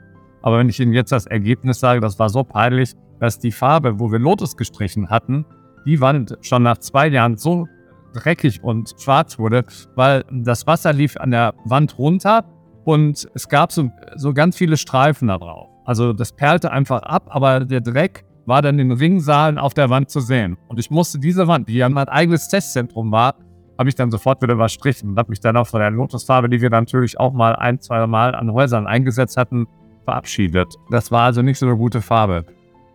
Aber 0.46 0.58
wenn 0.58 0.68
ich 0.68 0.78
Ihnen 0.78 0.92
jetzt 0.92 1.10
das 1.10 1.26
Ergebnis 1.26 1.80
sage, 1.80 2.00
das 2.00 2.20
war 2.20 2.28
so 2.28 2.44
peinlich, 2.44 2.94
dass 3.18 3.40
die 3.40 3.50
Farbe, 3.50 3.98
wo 3.98 4.12
wir 4.12 4.20
Lotus 4.20 4.56
gestrichen 4.56 5.10
hatten, 5.10 5.44
die 5.84 6.00
Wand 6.00 6.38
schon 6.40 6.62
nach 6.62 6.78
zwei 6.78 7.08
Jahren 7.08 7.36
so 7.36 7.66
dreckig 8.14 8.62
und 8.62 8.94
schwarz 8.96 9.40
wurde, 9.40 9.64
weil 9.96 10.24
das 10.30 10.68
Wasser 10.68 10.92
lief 10.92 11.16
an 11.16 11.32
der 11.32 11.52
Wand 11.64 11.98
runter 11.98 12.44
und 12.84 13.28
es 13.34 13.48
gab 13.48 13.72
so, 13.72 13.90
so 14.14 14.32
ganz 14.32 14.56
viele 14.56 14.76
Streifen 14.76 15.26
da 15.26 15.38
drauf. 15.38 15.66
Also 15.84 16.12
das 16.12 16.30
perlte 16.30 16.70
einfach 16.70 17.02
ab, 17.02 17.24
aber 17.30 17.64
der 17.64 17.80
Dreck 17.80 18.24
war 18.44 18.62
dann 18.62 18.78
in 18.78 18.92
Ringsaalen 18.92 19.58
auf 19.58 19.74
der 19.74 19.90
Wand 19.90 20.10
zu 20.10 20.20
sehen. 20.20 20.56
Und 20.68 20.78
ich 20.78 20.92
musste 20.92 21.18
diese 21.18 21.48
Wand, 21.48 21.68
die 21.68 21.74
ja 21.74 21.88
mein 21.88 22.08
eigenes 22.08 22.46
Testzentrum 22.46 23.10
war, 23.10 23.34
habe 23.80 23.88
ich 23.88 23.96
dann 23.96 24.12
sofort 24.12 24.40
wieder 24.42 24.54
überstrichen 24.54 25.10
und 25.10 25.18
habe 25.18 25.30
mich 25.30 25.40
dann 25.40 25.56
auch 25.56 25.66
von 25.66 25.80
der 25.80 25.90
Lotusfarbe, 25.90 26.48
die 26.48 26.60
wir 26.60 26.70
natürlich 26.70 27.18
auch 27.18 27.32
mal 27.32 27.56
ein, 27.56 27.80
zwei 27.80 28.06
Mal 28.06 28.36
an 28.36 28.52
Häusern 28.52 28.86
eingesetzt 28.86 29.36
hatten, 29.36 29.66
verabschiedet. 30.06 30.75
Das 30.90 31.12
war 31.12 31.25
also 31.25 31.42
nicht 31.42 31.58
so 31.58 31.66
eine 31.66 31.76
gute 31.76 32.00
Farbe. 32.00 32.46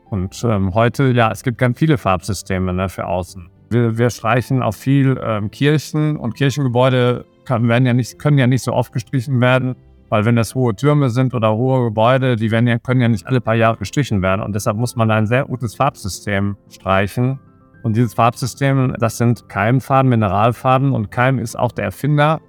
Und 0.09 0.43
ähm, 0.43 0.73
heute, 0.73 1.11
ja, 1.11 1.31
es 1.31 1.43
gibt 1.43 1.57
ganz 1.57 1.77
viele 1.77 1.97
Farbsysteme 1.97 2.73
ne, 2.73 2.89
für 2.89 3.05
außen. 3.05 3.49
Wir, 3.69 3.97
wir 3.97 4.09
streichen 4.09 4.63
auch 4.63 4.73
viel 4.73 5.19
ähm, 5.23 5.51
Kirchen 5.51 6.17
und 6.17 6.35
Kirchengebäude 6.35 7.25
kann, 7.45 7.67
werden 7.67 7.85
ja 7.85 7.93
nicht, 7.93 8.17
können 8.17 8.37
ja 8.37 8.47
nicht 8.47 8.63
so 8.63 8.73
oft 8.73 8.91
gestrichen 8.91 9.39
werden, 9.39 9.75
weil 10.09 10.25
wenn 10.25 10.35
das 10.35 10.55
hohe 10.55 10.75
Türme 10.75 11.09
sind 11.09 11.33
oder 11.33 11.55
hohe 11.55 11.85
Gebäude, 11.85 12.35
die 12.35 12.51
werden 12.51 12.67
ja, 12.67 12.79
können 12.79 12.99
ja 12.99 13.07
nicht 13.07 13.27
alle 13.27 13.39
paar 13.39 13.55
Jahre 13.55 13.77
gestrichen 13.77 14.21
werden. 14.21 14.41
Und 14.41 14.53
deshalb 14.53 14.77
muss 14.77 14.95
man 14.95 15.09
ein 15.11 15.27
sehr 15.27 15.45
gutes 15.45 15.75
Farbsystem 15.75 16.57
streichen. 16.69 17.39
Und 17.83 17.95
dieses 17.95 18.13
Farbsystem, 18.13 18.95
das 18.99 19.17
sind 19.17 19.47
Keimfarben, 19.47 20.09
Mineralfarben 20.09 20.91
und 20.91 21.11
Keim 21.11 21.39
ist 21.39 21.57
auch 21.57 21.71
der 21.71 21.85
Erfinder, 21.85 22.41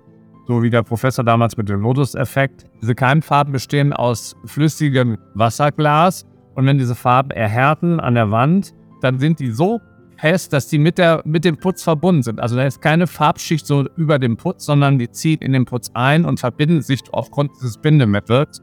so 0.46 0.62
wie 0.62 0.70
der 0.70 0.82
Professor 0.82 1.24
damals 1.24 1.56
mit 1.56 1.68
dem 1.68 1.80
Lotus-Effekt. 1.80 2.66
Diese 2.80 2.94
Keimfarben 2.94 3.52
bestehen 3.52 3.92
aus 3.92 4.36
flüssigem 4.44 5.18
Wasserglas 5.34 6.26
und 6.54 6.66
wenn 6.66 6.78
diese 6.78 6.94
Farben 6.94 7.30
erhärten 7.30 8.00
an 8.00 8.14
der 8.14 8.30
Wand, 8.30 8.74
dann 9.00 9.18
sind 9.18 9.40
die 9.40 9.50
so 9.50 9.80
fest, 10.22 10.52
dass 10.52 10.68
die 10.68 10.78
mit, 10.78 10.98
der, 10.98 11.20
mit 11.24 11.44
dem 11.44 11.56
Putz 11.56 11.82
verbunden 11.82 12.22
sind. 12.22 12.40
Also 12.40 12.54
da 12.54 12.64
ist 12.64 12.80
keine 12.80 13.08
Farbschicht 13.08 13.66
so 13.66 13.86
über 13.96 14.18
dem 14.20 14.36
Putz, 14.36 14.66
sondern 14.66 14.98
die 14.98 15.10
ziehen 15.10 15.40
in 15.40 15.52
den 15.52 15.64
Putz 15.64 15.90
ein 15.94 16.24
und 16.24 16.38
verbinden 16.38 16.80
sich 16.80 17.00
aufgrund 17.10 17.50
dieses 17.56 17.78
Bindemittels. 17.78 18.62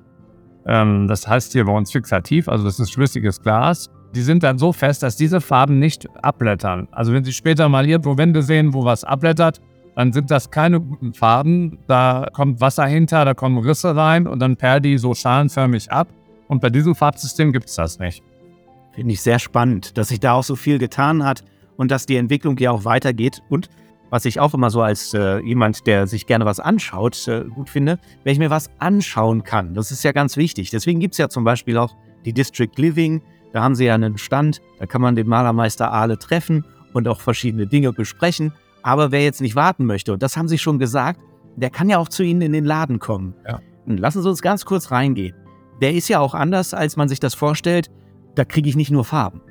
Ähm, 0.66 1.08
das 1.08 1.28
heißt 1.28 1.52
hier 1.52 1.66
bei 1.66 1.74
uns 1.74 1.92
fixativ, 1.92 2.48
also 2.48 2.64
das 2.64 2.80
ist 2.80 2.94
flüssiges 2.94 3.42
Glas. 3.42 3.90
Die 4.16 4.22
sind 4.22 4.44
dann 4.44 4.58
so 4.58 4.72
fest, 4.72 5.04
dass 5.04 5.18
diese 5.18 5.42
Farben 5.42 5.80
nicht 5.80 6.08
abblättern. 6.24 6.88
Also 6.92 7.14
wenn 7.14 7.24
Sie 7.24 7.34
später 7.34 7.70
mal 7.70 7.88
irgendwo 7.88 8.18
Wände 8.18 8.42
sehen, 8.42 8.74
wo 8.74 8.86
was 8.86 9.04
abblättert, 9.04 9.60
dann 10.00 10.14
sind 10.14 10.32
das 10.32 10.50
keine 10.50 10.80
guten 10.80 11.14
Farben. 11.14 11.78
Da 11.86 12.30
kommt 12.32 12.62
Wasser 12.62 12.86
hinter, 12.86 13.26
da 13.26 13.34
kommen 13.34 13.58
Risse 13.58 13.98
rein 13.98 14.28
und 14.28 14.40
dann 14.40 14.56
perlt 14.56 14.86
die 14.86 14.98
so 14.98 15.14
schalenförmig 15.14 15.92
ab. 15.92 16.08
Und 16.48 16.62
bei 16.62 16.70
diesem 16.70 16.96
Farbsystem 16.96 17.52
gibt 17.52 17.68
es 17.68 17.76
das 17.76 18.00
nicht. 18.00 18.24
Finde 18.94 19.12
ich 19.12 19.22
sehr 19.22 19.40
spannend, 19.40 19.98
dass 19.98 20.08
sich 20.08 20.22
da 20.22 20.36
auch 20.36 20.46
so 20.46 20.56
viel 20.56 20.80
getan 20.80 21.26
hat 21.26 21.44
und 21.76 21.92
dass 21.92 22.06
die 22.06 22.16
Entwicklung 22.16 22.58
ja 22.60 22.72
auch 22.72 22.86
weitergeht. 22.86 23.42
Und 23.50 23.70
was 24.10 24.24
ich 24.24 24.40
auch 24.40 24.54
immer 24.54 24.70
so 24.70 24.82
als 24.82 25.14
äh, 25.14 25.40
jemand, 25.40 25.86
der 25.86 26.08
sich 26.08 26.28
gerne 26.28 26.46
was 26.46 26.62
anschaut, 26.62 27.28
äh, 27.28 27.44
gut 27.44 27.70
finde, 27.70 28.00
wenn 28.24 28.32
ich 28.32 28.40
mir 28.40 28.50
was 28.50 28.70
anschauen 28.80 29.44
kann. 29.44 29.74
Das 29.74 29.92
ist 29.92 30.06
ja 30.06 30.14
ganz 30.14 30.38
wichtig. 30.38 30.70
Deswegen 30.70 31.02
gibt 31.02 31.16
es 31.16 31.18
ja 31.18 31.28
zum 31.28 31.44
Beispiel 31.44 31.78
auch 31.78 31.94
die 32.24 32.32
District 32.32 32.72
Living. 32.78 33.22
Da 33.52 33.64
haben 33.64 33.76
sie 33.76 33.84
ja 33.84 33.96
einen 33.96 34.18
Stand, 34.18 34.62
da 34.80 34.86
kann 34.86 35.02
man 35.02 35.18
den 35.18 35.28
Malermeister 35.28 35.92
Ahle 35.92 36.18
treffen 36.18 36.64
und 36.94 37.06
auch 37.10 37.20
verschiedene 37.20 37.68
Dinge 37.68 37.92
besprechen. 37.92 38.54
Aber 38.82 39.12
wer 39.12 39.24
jetzt 39.24 39.42
nicht 39.42 39.56
warten 39.56 39.86
möchte, 39.86 40.14
und 40.14 40.24
das 40.24 40.38
haben 40.38 40.48
sie 40.48 40.58
schon 40.58 40.80
gesagt, 40.80 41.20
der 41.56 41.70
kann 41.70 41.90
ja 41.90 41.98
auch 41.98 42.08
zu 42.08 42.24
Ihnen 42.24 42.42
in 42.42 42.54
den 42.54 42.66
Laden 42.66 43.00
kommen. 43.00 43.36
Ja. 43.48 43.60
Lassen 43.86 44.22
Sie 44.22 44.30
uns 44.30 44.42
ganz 44.42 44.66
kurz 44.66 44.92
reingehen 44.92 45.36
der 45.82 45.94
ist 45.94 46.08
ja 46.08 46.20
auch 46.20 46.34
anders, 46.34 46.74
als 46.74 46.98
man 46.98 47.08
sich 47.10 47.20
das 47.20 47.34
vorstellt. 47.34 47.90
Da 48.36 48.46
kriege 48.46 48.70
ich 48.70 48.76
nicht 48.76 48.92
nur 48.92 49.06
Farben. 49.06 49.42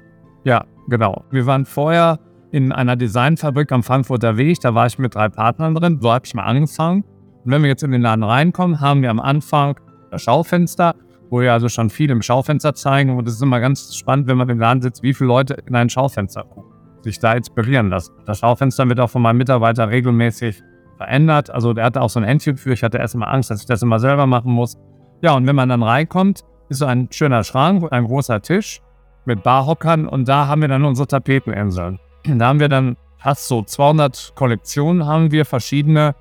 Ja, 0.45 0.65
genau. 0.89 1.25
Wir 1.31 1.47
waren 1.47 1.65
vorher 1.65 2.21
in 2.51 2.73
einer 2.73 2.97
Designfabrik 2.97 3.71
am 3.73 3.83
Frankfurter 3.83 4.37
Weg. 4.37 4.61
Da 4.61 4.75
war 4.75 4.87
ich 4.87 4.99
mit 4.99 5.15
drei 5.15 5.29
Partnern 5.29 5.75
drin. 5.75 5.99
So 6.01 6.13
habe 6.13 6.25
ich 6.25 6.35
mal 6.35 6.45
angefangen. 6.45 7.03
Und 7.45 7.53
wenn 7.53 7.63
wir 7.63 7.69
jetzt 7.69 7.83
in 7.83 7.91
den 7.91 8.03
Laden 8.03 8.25
reinkommen, 8.25 8.81
haben 8.81 9.03
wir 9.03 9.11
am 9.11 9.21
Anfang 9.21 9.79
das 10.11 10.23
Schaufenster, 10.23 10.95
wo 11.31 11.41
wir 11.41 11.53
also 11.53 11.69
schon 11.69 11.91
viel 11.91 12.11
im 12.11 12.23
Schaufenster 12.23 12.75
zeigen. 12.75 13.17
Und 13.17 13.29
es 13.29 13.35
ist 13.35 13.43
immer 13.43 13.61
ganz 13.61 13.95
spannend, 13.95 14.27
wenn 14.27 14.39
man 14.39 14.49
im 14.49 14.59
Laden 14.59 14.81
sitzt, 14.81 15.03
wie 15.03 15.13
viele 15.13 15.29
Leute 15.29 15.55
in 15.67 15.75
ein 15.75 15.91
Schaufenster 15.91 16.45
gucken, 16.45 16.68
sich 17.03 17.19
da 17.19 17.33
inspirieren 17.33 17.91
lassen. 17.91 18.13
Das 18.27 18.41
Schaufenster 18.41 18.89
wird 18.89 19.01
auch 19.01 19.11
von 19.11 19.23
meinem 19.23 19.39
Mitarbeiter 19.39 19.89
regelmäßig 19.89 20.63
verändert. 20.97 21.51
Also 21.51 21.73
der 21.73 21.85
hatte 21.85 22.03
auch 22.03 22.11
so 22.11 22.21
ein 22.21 22.25
Händchen 22.25 22.57
für. 22.57 22.73
Ich 22.73 22.83
hatte 22.83 22.99
erst 22.99 23.15
mal 23.15 23.27
Angst, 23.27 23.51
dass 23.51 23.61
ich 23.61 23.67
das 23.67 23.83
immer 23.83 23.99
selber 23.99 24.27
machen 24.27 24.53
muss. 24.53 24.77
Ja, 25.23 25.33
und 25.33 25.47
wenn 25.47 25.57
man 25.57 25.69
dann 25.69 25.83
reinkommt, 25.83 26.45
ist 26.69 26.79
so 26.79 26.87
ein 26.87 27.09
schöner 27.11 27.45
Schrank, 27.45 27.87
ein 27.91 28.05
großer 28.05 28.43
Tisch 28.43 28.81
mit 29.25 29.43
Barhockern 29.43 30.07
und 30.07 30.29
da 30.29 30.47
haben 30.47 30.61
wir 30.61 30.69
dann 30.69 30.85
unsere 30.85 31.07
Tapeteninseln. 31.07 31.99
Da 32.25 32.47
haben 32.47 32.61
wir 32.61 32.69
dann 32.69 32.97
fast 33.19 33.49
so 33.49 33.63
200 33.63 34.33
Kollektionen, 34.35 35.07
haben 35.07 35.31
wir 35.31 35.45
verschiedene. 35.45 36.15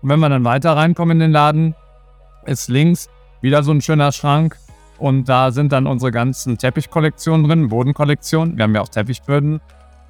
Und 0.00 0.08
wenn 0.08 0.20
wir 0.20 0.28
dann 0.28 0.44
weiter 0.44 0.76
reinkommen 0.76 1.16
in 1.16 1.20
den 1.20 1.32
Laden, 1.32 1.74
ist 2.46 2.68
links 2.68 3.08
wieder 3.40 3.62
so 3.62 3.72
ein 3.72 3.80
schöner 3.80 4.12
Schrank 4.12 4.56
und 4.98 5.28
da 5.28 5.50
sind 5.50 5.72
dann 5.72 5.86
unsere 5.86 6.12
ganzen 6.12 6.58
Teppichkollektionen 6.58 7.46
drin, 7.46 7.68
Bodenkollektionen. 7.68 8.56
Wir 8.56 8.64
haben 8.64 8.74
ja 8.74 8.82
auch 8.82 8.88
Teppichböden. 8.88 9.60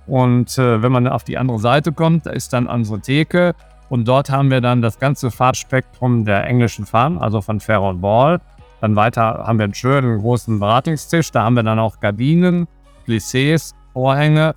Und 0.07 0.59
äh, 0.59 0.83
wenn 0.83 0.93
man 0.93 1.07
auf 1.07 1.25
die 1.25 1.39
andere 1.39 1.59
Seite 1.59 1.93
kommt, 1.93 2.27
da 2.27 2.31
ist 2.31 2.53
dann 2.53 2.67
unsere 2.67 3.01
Theke 3.01 3.55
und 3.93 4.09
dort 4.09 4.31
haben 4.31 4.51
wir 4.51 4.63
dann 4.63 4.81
das 4.81 4.99
ganze 4.99 5.31
Farbspektrum 5.31 6.25
der 6.25 6.47
englischen 6.47 6.87
Farben, 6.87 7.19
also 7.19 7.43
von 7.43 7.61
Ferro 7.61 7.93
Ball. 7.93 8.41
Dann 8.81 8.97
weiter 8.97 9.45
haben 9.47 9.59
wir 9.59 9.65
einen 9.65 9.75
schönen 9.75 10.19
großen 10.19 10.59
Beratungstisch. 10.59 11.31
Da 11.31 11.43
haben 11.43 11.57
wir 11.57 11.63
dann 11.63 11.79
auch 11.79 12.01
Gardinen, 12.01 12.67
Plissés, 13.07 13.75
Vorhänge. 13.93 14.55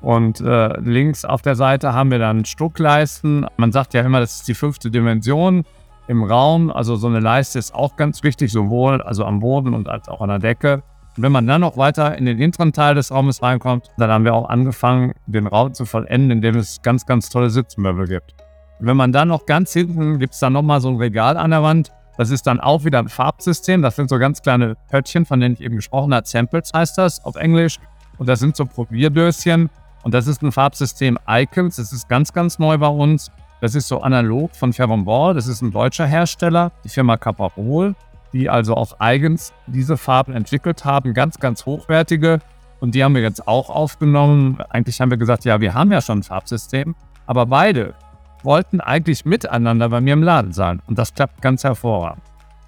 Und 0.00 0.40
äh, 0.40 0.80
links 0.80 1.26
auf 1.26 1.42
der 1.42 1.54
Seite 1.54 1.92
haben 1.92 2.10
wir 2.10 2.18
dann 2.18 2.46
Stuckleisten. 2.46 3.46
Man 3.58 3.72
sagt 3.72 3.92
ja 3.92 4.00
immer, 4.00 4.20
das 4.20 4.36
ist 4.36 4.48
die 4.48 4.54
fünfte 4.54 4.90
Dimension 4.90 5.64
im 6.08 6.24
Raum. 6.24 6.72
Also 6.72 6.96
so 6.96 7.08
eine 7.08 7.20
Leiste 7.20 7.58
ist 7.58 7.74
auch 7.74 7.96
ganz 7.96 8.22
wichtig, 8.22 8.50
sowohl 8.50 9.02
also 9.02 9.26
am 9.26 9.40
Boden 9.40 9.74
und 9.74 9.88
als 9.88 10.08
auch 10.08 10.22
an 10.22 10.30
der 10.30 10.38
Decke. 10.38 10.82
Und 11.16 11.22
wenn 11.22 11.32
man 11.32 11.46
dann 11.46 11.60
noch 11.60 11.76
weiter 11.76 12.16
in 12.16 12.24
den 12.24 12.38
hinteren 12.38 12.72
Teil 12.72 12.94
des 12.94 13.10
Raumes 13.10 13.42
reinkommt, 13.42 13.90
dann 13.98 14.10
haben 14.10 14.24
wir 14.24 14.34
auch 14.34 14.48
angefangen, 14.48 15.12
den 15.26 15.46
Raum 15.46 15.74
zu 15.74 15.84
vollenden, 15.84 16.30
indem 16.30 16.56
es 16.56 16.80
ganz, 16.82 17.04
ganz 17.04 17.28
tolle 17.28 17.50
Sitzmöbel 17.50 18.06
gibt. 18.06 18.34
Wenn 18.80 18.96
man 18.96 19.12
dann 19.12 19.28
noch 19.28 19.46
ganz 19.46 19.72
hinten, 19.72 20.18
gibt 20.18 20.34
es 20.34 20.40
dann 20.40 20.54
nochmal 20.54 20.80
so 20.80 20.88
ein 20.88 20.96
Regal 20.96 21.36
an 21.36 21.50
der 21.50 21.62
Wand. 21.62 21.92
Das 22.16 22.30
ist 22.30 22.46
dann 22.46 22.60
auch 22.60 22.84
wieder 22.84 22.98
ein 22.98 23.08
Farbsystem. 23.08 23.82
Das 23.82 23.96
sind 23.96 24.08
so 24.08 24.18
ganz 24.18 24.42
kleine 24.42 24.76
Pöttchen, 24.90 25.24
von 25.24 25.40
denen 25.40 25.54
ich 25.54 25.60
eben 25.60 25.76
gesprochen 25.76 26.14
habe. 26.14 26.26
Samples 26.26 26.70
heißt 26.74 26.98
das 26.98 27.24
auf 27.24 27.36
Englisch. 27.36 27.78
Und 28.18 28.28
das 28.28 28.40
sind 28.40 28.56
so 28.56 28.66
Probierdöschen. 28.66 29.70
Und 30.02 30.14
das 30.14 30.26
ist 30.26 30.42
ein 30.42 30.50
Farbsystem 30.50 31.18
Icons. 31.28 31.76
Das 31.76 31.92
ist 31.92 32.08
ganz, 32.08 32.32
ganz 32.32 32.58
neu 32.58 32.76
bei 32.78 32.88
uns. 32.88 33.30
Das 33.60 33.76
ist 33.76 33.86
so 33.86 34.00
analog 34.00 34.54
von 34.56 34.72
Ferron 34.72 35.04
Ball. 35.04 35.34
Das 35.34 35.46
ist 35.46 35.62
ein 35.62 35.70
deutscher 35.70 36.06
Hersteller, 36.06 36.72
die 36.84 36.88
Firma 36.88 37.16
Caparol, 37.16 37.94
die 38.32 38.48
also 38.48 38.74
auch 38.74 39.00
eigens 39.00 39.52
diese 39.66 39.96
Farben 39.96 40.32
entwickelt 40.32 40.84
haben. 40.84 41.14
Ganz, 41.14 41.38
ganz 41.38 41.66
hochwertige. 41.66 42.40
Und 42.80 42.94
die 42.94 43.04
haben 43.04 43.14
wir 43.14 43.22
jetzt 43.22 43.46
auch 43.46 43.70
aufgenommen. 43.70 44.58
Eigentlich 44.70 45.00
haben 45.00 45.10
wir 45.10 45.18
gesagt, 45.18 45.44
ja, 45.44 45.60
wir 45.60 45.74
haben 45.74 45.92
ja 45.92 46.00
schon 46.00 46.18
ein 46.18 46.22
Farbsystem. 46.22 46.94
Aber 47.26 47.46
beide 47.46 47.94
wollten 48.42 48.80
eigentlich 48.80 49.24
miteinander 49.24 49.88
bei 49.88 50.00
mir 50.00 50.14
im 50.14 50.22
Laden 50.22 50.52
sein. 50.52 50.82
Und 50.86 50.98
das 50.98 51.14
klappt 51.14 51.40
ganz 51.42 51.62
hervorragend. 51.62 52.24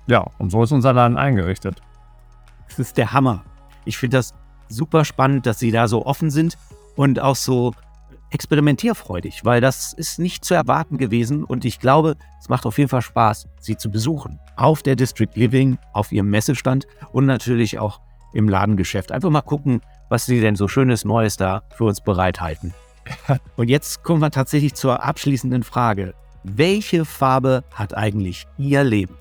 Ja, 0.07 0.27
und 0.39 0.51
so 0.51 0.63
ist 0.63 0.73
unser 0.73 0.93
Laden 0.93 1.17
eingerichtet. 1.17 1.81
Das 2.69 2.79
ist 2.79 2.97
der 2.97 3.13
Hammer. 3.13 3.43
Ich 3.85 3.99
finde 3.99 4.19
das 4.19 4.35
super 4.69 5.05
spannend, 5.05 5.47
dass 5.47 5.59
Sie 5.59 5.71
da 5.71 5.89
so 5.89 6.07
offen 6.07 6.31
sind 6.31 6.57
und 6.97 7.21
auch 7.21 7.37
so 7.37 7.73
experimentierfreudig, 8.35 9.45
weil 9.45 9.61
das 9.61 9.93
ist 9.93 10.19
nicht 10.19 10.45
zu 10.45 10.55
erwarten 10.55 10.99
gewesen 10.99 11.45
und 11.45 11.65
ich 11.65 11.79
glaube, 11.79 12.17
es 12.41 12.49
macht 12.49 12.67
auf 12.67 12.77
jeden 12.77 12.91
Fall 12.91 13.01
Spaß, 13.01 13.47
Sie 13.61 13.77
zu 13.77 13.91
besuchen. 13.91 14.41
Auf 14.57 14.83
der 14.83 14.97
District 14.97 15.31
Living, 15.35 15.79
auf 15.93 16.13
Ihrem 16.13 16.31
Messestand 16.31 16.87
und 17.13 17.27
natürlich 17.27 17.79
auch 17.79 18.01
im 18.35 18.49
Ladengeschäft. 18.49 19.13
Einfach 19.13 19.31
mal 19.31 19.41
gucken, 19.41 19.81
was 20.09 20.27
Sie 20.27 20.41
denn 20.41 20.57
so 20.57 20.69
schönes 20.69 21.05
Neues 21.05 21.37
da 21.37 21.63
für 21.77 21.85
uns 21.85 22.01
bereithalten. 22.01 22.75
Und 23.57 23.69
jetzt 23.69 24.03
kommen 24.03 24.21
wir 24.21 24.31
tatsächlich 24.31 24.75
zur 24.75 25.03
abschließenden 25.05 25.63
Frage. 25.63 26.15
Welche 26.43 27.05
Farbe 27.05 27.63
hat 27.73 27.97
eigentlich 27.97 28.47
Ihr 28.59 28.83
Leben? 28.83 29.17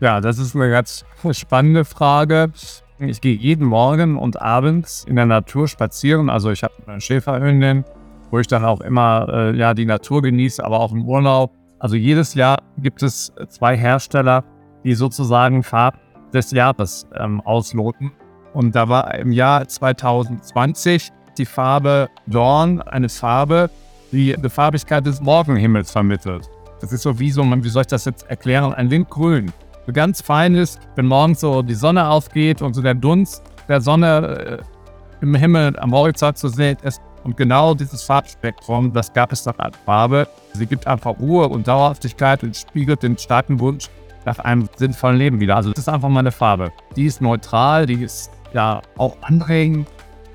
Ja, 0.00 0.20
das 0.20 0.38
ist 0.38 0.54
eine 0.54 0.70
ganz 0.70 1.04
spannende 1.32 1.84
Frage. 1.84 2.52
Ich 2.98 3.20
gehe 3.20 3.34
jeden 3.34 3.66
Morgen 3.66 4.16
und 4.16 4.40
abends 4.40 5.04
in 5.04 5.16
der 5.16 5.26
Natur 5.26 5.68
spazieren. 5.68 6.30
Also 6.30 6.50
ich 6.50 6.62
habe 6.62 6.74
eine 6.86 7.00
Schäferhündin, 7.00 7.84
wo 8.30 8.38
ich 8.38 8.46
dann 8.46 8.64
auch 8.64 8.80
immer 8.80 9.28
äh, 9.28 9.56
ja, 9.56 9.74
die 9.74 9.86
Natur 9.86 10.22
genieße, 10.22 10.64
aber 10.64 10.80
auch 10.80 10.92
im 10.92 11.04
Urlaub. 11.04 11.52
Also 11.78 11.96
jedes 11.96 12.34
Jahr 12.34 12.58
gibt 12.78 13.02
es 13.02 13.32
zwei 13.48 13.76
Hersteller, 13.76 14.44
die 14.84 14.94
sozusagen 14.94 15.62
Farb 15.62 15.98
des 16.32 16.50
Jahres 16.50 17.06
ähm, 17.14 17.40
ausloten. 17.42 18.12
Und 18.52 18.74
da 18.74 18.88
war 18.88 19.14
im 19.16 19.32
Jahr 19.32 19.66
2020 19.68 21.10
die 21.36 21.44
Farbe 21.44 22.08
Dorn 22.26 22.80
eine 22.80 23.08
Farbe, 23.08 23.70
die 24.12 24.34
die 24.34 24.48
Farbigkeit 24.48 25.04
des 25.04 25.20
Morgenhimmels 25.20 25.90
vermittelt. 25.90 26.48
Das 26.80 26.92
ist 26.92 27.02
so 27.02 27.18
wie 27.18 27.30
so, 27.30 27.42
wie 27.44 27.68
soll 27.68 27.82
ich 27.82 27.88
das 27.88 28.04
jetzt 28.04 28.28
erklären, 28.30 28.72
ein 28.74 28.90
Windgrün. 28.90 29.52
So 29.86 29.92
ganz 29.92 30.20
feines, 30.20 30.78
wenn 30.94 31.06
morgens 31.06 31.40
so 31.40 31.62
die 31.62 31.74
Sonne 31.74 32.08
aufgeht 32.08 32.62
und 32.62 32.74
so 32.74 32.82
der 32.82 32.94
Dunst 32.94 33.42
der 33.68 33.80
Sonne 33.80 34.60
äh, 34.60 35.22
im 35.22 35.34
Himmel 35.34 35.78
am 35.78 35.92
Horizont 35.92 36.38
zu 36.38 36.48
sehen 36.48 36.76
ist. 36.82 37.00
Und 37.26 37.36
genau 37.36 37.74
dieses 37.74 38.04
Farbspektrum, 38.04 38.92
das 38.92 39.12
gab 39.12 39.32
es 39.32 39.42
doch 39.42 39.58
als 39.58 39.76
Farbe. 39.84 40.28
Sie 40.52 40.64
gibt 40.64 40.86
einfach 40.86 41.18
Ruhe 41.18 41.48
und 41.48 41.66
Dauerhaftigkeit 41.66 42.44
und 42.44 42.56
spiegelt 42.56 43.02
den 43.02 43.18
starken 43.18 43.58
Wunsch 43.58 43.90
nach 44.24 44.38
einem 44.38 44.68
sinnvollen 44.76 45.16
Leben 45.16 45.40
wieder. 45.40 45.56
Also 45.56 45.70
das 45.70 45.80
ist 45.80 45.88
einfach 45.88 46.08
meine 46.08 46.30
Farbe. 46.30 46.70
Die 46.94 47.04
ist 47.04 47.20
neutral, 47.20 47.86
die 47.86 48.04
ist 48.04 48.30
ja 48.52 48.80
auch 48.96 49.16
anregend, 49.22 49.88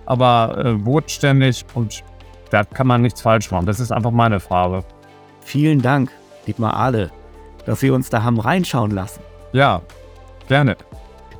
aber 0.05 0.65
äh, 0.65 0.73
bodenständig 0.73 1.63
und 1.75 2.03
da 2.49 2.65
kann 2.65 2.87
man 2.87 3.03
nichts 3.03 3.21
falsch 3.21 3.49
machen. 3.51 3.67
Das 3.67 3.79
ist 3.79 3.93
einfach 3.93 4.11
meine 4.11 4.41
Farbe. 4.41 4.83
Vielen 5.39 5.81
Dank, 5.81 6.11
Dietmar 6.45 6.75
Ahle, 6.75 7.09
dass 7.65 7.79
Sie 7.79 7.89
uns 7.89 8.09
da 8.09 8.21
haben 8.21 8.37
reinschauen 8.37 8.91
lassen. 8.91 9.21
Ja, 9.53 9.81
gerne. 10.49 10.75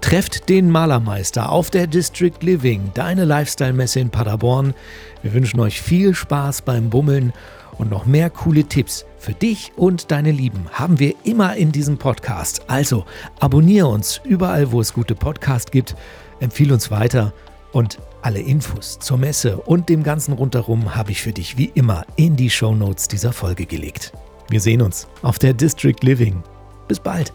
Trefft 0.01 0.50
den 0.50 0.70
Malermeister 0.70 1.50
auf 1.51 1.70
der 1.70 1.88
District 1.88 2.34
Living, 2.41 2.91
deine 2.96 3.24
Lifestyle-Messe 3.24 4.00
in 4.00 4.10
Paderborn. 4.10 4.74
Wir 5.22 5.34
wünschen 5.34 5.60
euch 5.60 5.79
viel 5.79 6.13
Spaß 6.13 6.63
beim 6.63 6.89
Bummeln 6.89 7.31
und 7.77 7.91
noch 7.91 8.05
mehr 8.05 8.29
coole 8.29 8.63
Tipps 8.65 9.05
für 9.20 9.34
dich 9.34 9.72
und 9.77 10.12
deine 10.12 10.31
Lieben 10.31 10.65
haben 10.72 11.00
wir 11.00 11.13
immer 11.24 11.55
in 11.55 11.72
diesem 11.72 11.98
Podcast. 11.98 12.63
Also 12.67 13.05
abonniere 13.39 13.88
uns 13.88 14.20
überall, 14.24 14.72
wo 14.72 14.81
es 14.81 14.93
gute 14.93 15.15
Podcasts 15.15 15.72
gibt, 15.72 15.96
empfehle 16.39 16.74
uns 16.74 16.91
weiter 16.91 17.31
und 17.72 18.00
alle 18.22 18.41
Infos 18.41 19.00
zur 19.00 19.17
Messe 19.17 19.58
und 19.58 19.88
dem 19.88 20.03
ganzen 20.03 20.34
rundherum 20.34 20.96
habe 20.96 21.12
ich 21.12 21.22
für 21.22 21.31
dich 21.31 21.58
wie 21.58 21.72
immer 21.75 22.05
in 22.15 22.36
die 22.36 22.50
Show 22.50 22.75
Notes 22.75 23.08
dieser 23.08 23.31
Folge 23.31 23.65
gelegt. 23.65 24.12
Wir 24.50 24.60
sehen 24.60 24.81
uns 24.81 25.08
auf 25.22 25.39
der 25.39 25.53
District 25.53 26.01
Living. 26.01 26.43
Bis 26.88 27.00
bald. 27.00 27.31